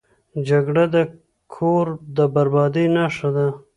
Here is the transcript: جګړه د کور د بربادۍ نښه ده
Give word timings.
جګړه 0.47 0.83
د 0.93 0.95
کور 1.55 1.85
د 2.17 2.17
بربادۍ 2.33 2.85
نښه 2.95 3.29
ده 3.35 3.47